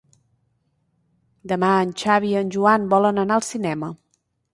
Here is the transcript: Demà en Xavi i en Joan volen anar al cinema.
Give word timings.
Demà 1.51 1.69
en 1.81 1.91
Xavi 2.03 2.31
i 2.31 2.39
en 2.39 2.49
Joan 2.57 2.87
volen 2.95 3.25
anar 3.25 3.37
al 3.37 3.45
cinema. 3.49 3.91